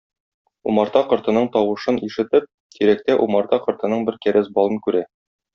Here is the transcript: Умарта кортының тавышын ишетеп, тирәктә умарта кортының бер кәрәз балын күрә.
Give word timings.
Умарта 0.71 1.03
кортының 1.11 1.45
тавышын 1.57 2.01
ишетеп, 2.09 2.49
тирәктә 2.79 3.21
умарта 3.29 3.63
кортының 3.67 4.09
бер 4.11 4.21
кәрәз 4.27 4.53
балын 4.57 4.85
күрә. 4.89 5.09